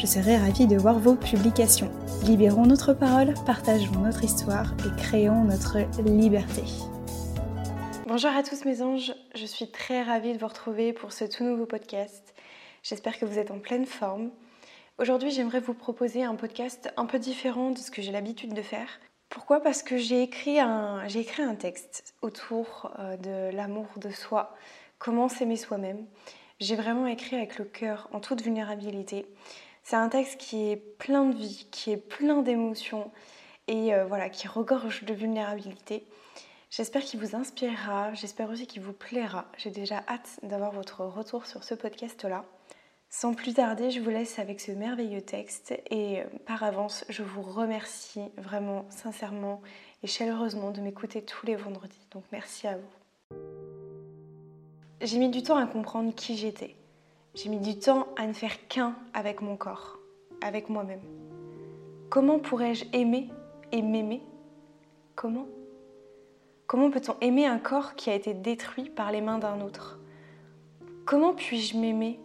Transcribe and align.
Je 0.00 0.06
serai 0.06 0.38
ravie 0.38 0.66
de 0.66 0.78
voir 0.78 0.98
vos 0.98 1.14
publications. 1.14 1.90
Libérons 2.24 2.64
notre 2.64 2.94
parole, 2.94 3.34
partageons 3.44 4.00
notre 4.00 4.24
histoire 4.24 4.72
et 4.78 4.98
créons 4.98 5.44
notre 5.44 5.76
liberté. 6.08 6.62
Bonjour 8.06 8.30
à 8.30 8.42
tous 8.42 8.64
mes 8.64 8.80
anges, 8.80 9.12
je 9.34 9.44
suis 9.44 9.70
très 9.70 10.02
ravie 10.02 10.32
de 10.32 10.38
vous 10.38 10.46
retrouver 10.46 10.94
pour 10.94 11.12
ce 11.12 11.26
tout 11.26 11.44
nouveau 11.44 11.66
podcast. 11.66 12.34
J'espère 12.82 13.18
que 13.18 13.26
vous 13.26 13.38
êtes 13.38 13.50
en 13.50 13.58
pleine 13.58 13.84
forme. 13.84 14.30
Aujourd'hui 14.96 15.32
j'aimerais 15.32 15.60
vous 15.60 15.74
proposer 15.74 16.24
un 16.24 16.34
podcast 16.34 16.90
un 16.96 17.04
peu 17.04 17.18
différent 17.18 17.70
de 17.70 17.78
ce 17.78 17.90
que 17.90 18.00
j'ai 18.00 18.10
l'habitude 18.10 18.54
de 18.54 18.62
faire. 18.62 18.88
Pourquoi? 19.28 19.60
Parce 19.60 19.82
que 19.82 19.98
j'ai 19.98 20.22
écrit, 20.22 20.60
un, 20.60 21.06
j'ai 21.08 21.20
écrit 21.20 21.42
un 21.42 21.56
texte 21.56 22.14
autour 22.22 22.90
euh, 22.98 23.18
de 23.18 23.54
l'amour 23.54 23.88
de 23.96 24.08
soi, 24.08 24.56
comment 24.98 25.28
s'aimer 25.28 25.56
soi-même. 25.56 26.06
J'ai 26.58 26.76
vraiment 26.76 27.06
écrit 27.06 27.36
avec 27.36 27.58
le 27.58 27.66
cœur, 27.66 28.08
en 28.12 28.20
toute 28.20 28.42
vulnérabilité. 28.42 29.26
C'est 29.82 29.96
un 29.96 30.08
texte 30.08 30.38
qui 30.38 30.70
est 30.70 30.76
plein 30.76 31.26
de 31.26 31.36
vie, 31.36 31.66
qui 31.70 31.90
est 31.92 31.96
plein 31.96 32.42
d'émotions 32.42 33.10
et 33.66 33.94
euh, 33.94 34.04
voilà, 34.04 34.28
qui 34.28 34.48
regorge 34.48 35.04
de 35.04 35.14
vulnérabilité. 35.14 36.06
J'espère 36.70 37.02
qu'il 37.02 37.18
vous 37.18 37.34
inspirera, 37.34 38.14
j'espère 38.14 38.48
aussi 38.48 38.66
qu'il 38.66 38.82
vous 38.82 38.92
plaira. 38.92 39.46
J'ai 39.58 39.70
déjà 39.70 40.04
hâte 40.08 40.38
d'avoir 40.42 40.72
votre 40.72 41.04
retour 41.04 41.46
sur 41.46 41.64
ce 41.64 41.74
podcast-là. 41.74 42.44
Sans 43.12 43.34
plus 43.34 43.54
tarder, 43.54 43.90
je 43.90 43.98
vous 43.98 44.10
laisse 44.10 44.38
avec 44.38 44.60
ce 44.60 44.70
merveilleux 44.70 45.20
texte 45.20 45.72
et 45.90 46.20
euh, 46.20 46.24
par 46.46 46.62
avance, 46.62 47.04
je 47.08 47.24
vous 47.24 47.42
remercie 47.42 48.22
vraiment 48.36 48.86
sincèrement 48.88 49.60
et 50.04 50.06
chaleureusement 50.06 50.70
de 50.70 50.80
m'écouter 50.80 51.22
tous 51.22 51.44
les 51.44 51.56
vendredis. 51.56 52.06
Donc 52.12 52.22
merci 52.30 52.68
à 52.68 52.76
vous. 52.76 53.36
J'ai 55.00 55.18
mis 55.18 55.28
du 55.28 55.42
temps 55.42 55.56
à 55.56 55.66
comprendre 55.66 56.14
qui 56.14 56.36
j'étais. 56.36 56.76
J'ai 57.34 57.48
mis 57.48 57.60
du 57.60 57.78
temps 57.78 58.08
à 58.16 58.26
ne 58.26 58.32
faire 58.32 58.66
qu'un 58.66 58.96
avec 59.14 59.40
mon 59.40 59.56
corps, 59.56 59.98
avec 60.40 60.68
moi-même. 60.68 61.00
Comment 62.08 62.40
pourrais-je 62.40 62.84
aimer 62.92 63.28
et 63.70 63.82
m'aimer? 63.82 64.20
Comment? 65.14 65.46
Comment 66.66 66.90
peut-on 66.90 67.14
aimer 67.20 67.46
un 67.46 67.58
corps 67.58 67.94
qui 67.94 68.10
a 68.10 68.14
été 68.14 68.34
détruit 68.34 68.90
par 68.90 69.12
les 69.12 69.20
mains 69.20 69.38
d'un 69.38 69.60
autre? 69.60 70.00
Comment 71.04 71.32
puis-je 71.32 71.76
m'aimer? 71.76 72.18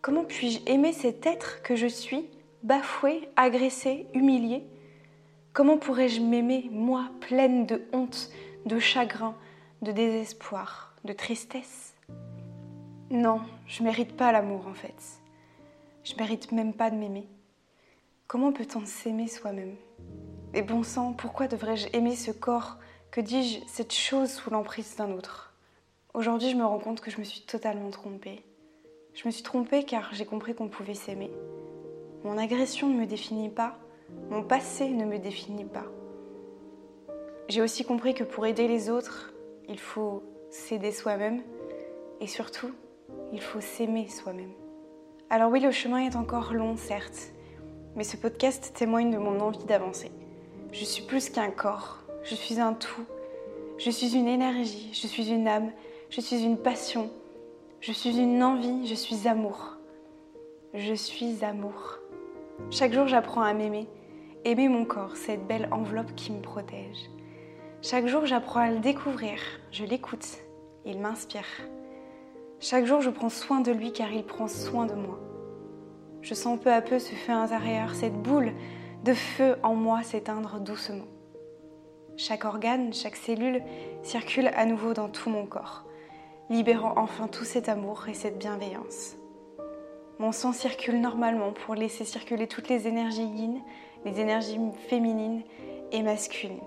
Comment 0.00 0.24
puis-je 0.24 0.60
aimer 0.64 0.94
cet 0.94 1.26
être 1.26 1.60
que 1.62 1.76
je 1.76 1.86
suis, 1.86 2.30
bafoué, 2.62 3.28
agressé, 3.36 4.06
humilié? 4.14 4.64
Comment 5.52 5.76
pourrais-je 5.76 6.22
m'aimer, 6.22 6.70
moi, 6.72 7.10
pleine 7.20 7.66
de 7.66 7.82
honte, 7.92 8.30
de 8.64 8.78
chagrin, 8.78 9.34
de 9.82 9.92
désespoir, 9.92 10.94
de 11.04 11.12
tristesse? 11.12 11.94
Non, 13.10 13.40
je 13.66 13.82
mérite 13.82 14.16
pas 14.16 14.32
l'amour 14.32 14.66
en 14.66 14.74
fait. 14.74 14.94
Je 16.04 16.14
mérite 16.16 16.52
même 16.52 16.74
pas 16.74 16.90
de 16.90 16.96
m'aimer. 16.96 17.26
Comment 18.26 18.52
peut-on 18.52 18.84
s'aimer 18.84 19.28
soi-même? 19.28 19.76
Et 20.52 20.60
bon 20.60 20.82
sang, 20.82 21.14
pourquoi 21.14 21.48
devrais-je 21.48 21.88
aimer 21.94 22.16
ce 22.16 22.30
corps? 22.30 22.76
Que 23.10 23.22
dis-je, 23.22 23.60
cette 23.66 23.94
chose 23.94 24.30
sous 24.30 24.50
l'emprise 24.50 24.94
d'un 24.96 25.12
autre? 25.12 25.54
Aujourd'hui, 26.12 26.50
je 26.50 26.56
me 26.56 26.66
rends 26.66 26.78
compte 26.78 27.00
que 27.00 27.10
je 27.10 27.18
me 27.18 27.24
suis 27.24 27.40
totalement 27.40 27.90
trompée. 27.90 28.44
Je 29.14 29.26
me 29.26 29.30
suis 29.30 29.42
trompée 29.42 29.84
car 29.84 30.12
j'ai 30.12 30.26
compris 30.26 30.54
qu'on 30.54 30.68
pouvait 30.68 30.92
s'aimer. 30.92 31.30
Mon 32.24 32.36
agression 32.36 32.88
ne 32.88 32.98
me 32.98 33.06
définit 33.06 33.48
pas, 33.48 33.78
mon 34.28 34.42
passé 34.42 34.88
ne 34.90 35.06
me 35.06 35.18
définit 35.18 35.64
pas. 35.64 35.86
J'ai 37.48 37.62
aussi 37.62 37.84
compris 37.84 38.12
que 38.12 38.24
pour 38.24 38.44
aider 38.44 38.68
les 38.68 38.90
autres, 38.90 39.32
il 39.66 39.78
faut 39.78 40.22
s'aider 40.50 40.92
soi-même 40.92 41.42
et 42.20 42.26
surtout 42.26 42.72
il 43.32 43.40
faut 43.40 43.60
s'aimer 43.60 44.08
soi-même. 44.08 44.52
Alors 45.30 45.50
oui, 45.50 45.60
le 45.60 45.70
chemin 45.70 45.98
est 45.98 46.16
encore 46.16 46.54
long, 46.54 46.76
certes, 46.76 47.32
mais 47.96 48.04
ce 48.04 48.16
podcast 48.16 48.72
témoigne 48.74 49.10
de 49.10 49.18
mon 49.18 49.40
envie 49.40 49.64
d'avancer. 49.64 50.10
Je 50.72 50.84
suis 50.84 51.02
plus 51.02 51.30
qu'un 51.30 51.50
corps, 51.50 51.98
je 52.22 52.34
suis 52.34 52.60
un 52.60 52.74
tout. 52.74 53.04
Je 53.78 53.90
suis 53.90 54.16
une 54.16 54.26
énergie, 54.26 54.90
je 54.92 55.06
suis 55.06 55.30
une 55.30 55.46
âme, 55.46 55.70
je 56.10 56.20
suis 56.20 56.42
une 56.42 56.58
passion, 56.58 57.10
je 57.80 57.92
suis 57.92 58.18
une 58.18 58.42
envie, 58.42 58.86
je 58.86 58.94
suis 58.94 59.28
amour. 59.28 59.76
Je 60.74 60.94
suis 60.94 61.44
amour. 61.44 61.98
Chaque 62.70 62.92
jour, 62.92 63.06
j'apprends 63.06 63.42
à 63.42 63.54
m'aimer, 63.54 63.86
aimer 64.44 64.68
mon 64.68 64.84
corps, 64.84 65.16
cette 65.16 65.46
belle 65.46 65.68
enveloppe 65.70 66.14
qui 66.16 66.32
me 66.32 66.42
protège. 66.42 67.08
Chaque 67.80 68.06
jour, 68.06 68.26
j'apprends 68.26 68.60
à 68.60 68.70
le 68.70 68.80
découvrir, 68.80 69.38
je 69.70 69.84
l'écoute, 69.84 70.38
il 70.84 70.98
m'inspire. 70.98 71.46
Chaque 72.60 72.86
jour, 72.86 73.00
je 73.00 73.10
prends 73.10 73.28
soin 73.28 73.60
de 73.60 73.70
lui 73.70 73.92
car 73.92 74.12
il 74.12 74.24
prend 74.24 74.48
soin 74.48 74.86
de 74.86 74.94
moi. 74.94 75.18
Je 76.22 76.34
sens 76.34 76.58
peu 76.58 76.72
à 76.72 76.82
peu 76.82 76.98
ce 76.98 77.14
feu 77.14 77.32
intérieur, 77.32 77.94
cette 77.94 78.20
boule 78.20 78.52
de 79.04 79.14
feu 79.14 79.56
en 79.62 79.76
moi 79.76 80.02
s'éteindre 80.02 80.58
doucement. 80.58 81.06
Chaque 82.16 82.44
organe, 82.44 82.92
chaque 82.92 83.14
cellule 83.14 83.62
circule 84.02 84.48
à 84.56 84.66
nouveau 84.66 84.92
dans 84.92 85.08
tout 85.08 85.30
mon 85.30 85.46
corps, 85.46 85.84
libérant 86.50 86.94
enfin 86.96 87.28
tout 87.28 87.44
cet 87.44 87.68
amour 87.68 88.08
et 88.08 88.14
cette 88.14 88.38
bienveillance. 88.38 89.14
Mon 90.18 90.32
sang 90.32 90.52
circule 90.52 91.00
normalement 91.00 91.52
pour 91.52 91.76
laisser 91.76 92.04
circuler 92.04 92.48
toutes 92.48 92.68
les 92.68 92.88
énergies 92.88 93.22
yin, 93.22 93.62
les 94.04 94.18
énergies 94.18 94.58
féminines 94.88 95.42
et 95.92 96.02
masculines. 96.02 96.58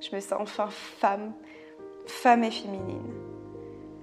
Je 0.00 0.16
me 0.16 0.20
sens 0.20 0.40
enfin 0.40 0.68
femme, 0.70 1.34
femme 2.06 2.44
et 2.44 2.50
féminine. 2.50 3.27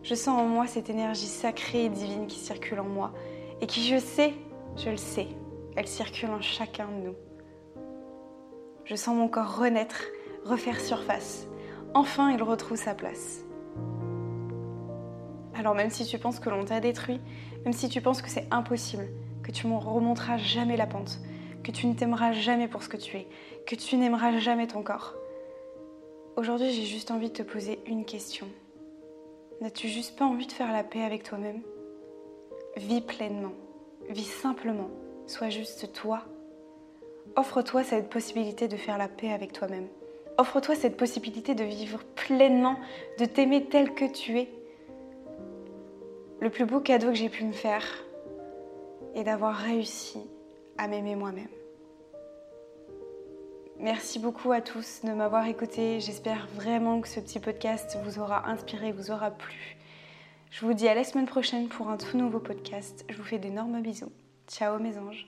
Je 0.06 0.14
sens 0.14 0.40
en 0.40 0.46
moi 0.46 0.68
cette 0.68 0.92
énergie 0.92 1.26
sacrée 1.26 1.86
et 1.86 1.90
divine 1.90 2.28
qui 2.28 2.38
circule 2.38 2.80
en 2.80 2.86
moi 2.86 3.12
et 3.60 3.66
qui, 3.66 3.84
je 3.84 3.98
sais, 3.98 4.36
je 4.78 4.92
le 4.92 4.98
sais, 4.98 5.26
elle 5.76 5.88
circule 5.88 6.30
en 6.30 6.42
chacun 6.42 6.88
de 6.88 7.08
nous. 7.08 7.16
Je 8.84 8.94
sens 8.94 9.16
mon 9.16 9.28
corps 9.28 9.58
renaître, 9.58 10.04
refaire 10.44 10.80
surface. 10.80 11.48
Enfin, 11.96 12.32
il 12.32 12.44
retrouve 12.44 12.78
sa 12.78 12.94
place. 12.94 13.44
Alors 15.56 15.74
même 15.74 15.90
si 15.90 16.06
tu 16.06 16.20
penses 16.20 16.40
que 16.40 16.52
l'on 16.52 16.66
t'a 16.66 16.82
détruit, 16.82 17.20
même 17.64 17.74
si 17.74 17.90
tu 17.90 18.00
penses 18.00 18.22
que 18.22 18.30
c'est 18.30 18.48
impossible, 18.52 19.08
que 19.42 19.52
tu 19.52 19.66
ne 19.66 19.76
remonteras 19.76 20.38
jamais 20.38 20.78
la 20.78 20.86
pente, 20.86 21.20
que 21.64 21.72
tu 21.72 21.88
ne 21.88 21.96
t'aimeras 21.96 22.32
jamais 22.32 22.68
pour 22.68 22.84
ce 22.84 22.90
que 22.90 22.98
tu 22.98 23.18
es, 23.18 23.28
que 23.66 23.74
tu 23.74 23.98
n'aimeras 23.98 24.38
jamais 24.38 24.68
ton 24.68 24.84
corps, 24.84 25.16
aujourd'hui 26.36 26.72
j'ai 26.74 26.86
juste 26.86 27.10
envie 27.10 27.30
de 27.30 27.38
te 27.38 27.42
poser 27.42 27.80
une 27.88 28.06
question. 28.06 28.46
N'as-tu 29.62 29.88
juste 29.88 30.18
pas 30.18 30.26
envie 30.26 30.48
de 30.48 30.52
faire 30.52 30.72
la 30.74 30.84
paix 30.84 31.02
avec 31.02 31.24
toi-même? 31.24 31.62
Vis 32.76 33.02
pleinement, 33.02 33.54
vis 34.10 34.26
simplement, 34.26 34.90
sois 35.28 35.50
juste 35.50 35.94
toi. 35.94 36.24
Offre-toi 37.38 37.84
cette 37.84 38.10
possibilité 38.10 38.68
de 38.68 38.76
faire 38.76 38.98
la 38.98 39.08
paix 39.08 39.32
avec 39.32 39.54
toi-même. 39.54 39.88
Offre-toi 40.38 40.76
cette 40.76 40.98
possibilité 40.98 41.56
de 41.56 41.64
vivre 41.64 42.04
pleinement, 42.16 42.76
de 43.18 43.26
t'aimer 43.26 43.66
tel 43.66 43.94
que 43.94 44.06
tu 44.06 44.40
es. 44.40 44.50
Le 46.42 46.50
plus 46.50 46.66
beau 46.66 46.82
cadeau 46.82 47.08
que 47.08 47.16
j'ai 47.16 47.30
pu 47.30 47.46
me 47.46 47.54
faire 47.54 47.86
est 49.16 49.24
d'avoir 49.24 49.56
réussi 49.56 50.20
à 50.78 50.90
m'aimer 50.90 51.16
moi-même. 51.16 51.48
Merci 53.80 54.20
beaucoup 54.20 54.52
à 54.54 54.62
tous 54.62 55.02
de 55.04 55.12
m'avoir 55.12 55.46
écouté. 55.48 56.00
J'espère 56.00 56.48
vraiment 56.56 57.02
que 57.02 57.10
ce 57.10 57.20
petit 57.20 57.40
podcast 57.40 57.98
vous 58.04 58.20
aura 58.20 58.48
inspiré, 58.50 58.94
vous 58.94 59.12
aura 59.12 59.32
plu. 59.32 59.76
Je 60.50 60.66
vous 60.66 60.74
dis 60.74 60.88
à 60.88 60.94
la 60.94 61.04
semaine 61.04 61.26
prochaine 61.26 61.68
pour 61.68 61.90
un 61.90 61.98
tout 61.98 62.18
nouveau 62.18 62.40
podcast. 62.40 63.06
Je 63.10 63.18
vous 63.18 63.24
fais 63.24 63.40
d'énormes 63.40 63.82
bisous. 63.82 64.12
Ciao 64.48 64.80
mes 64.80 64.98
anges. 64.98 65.28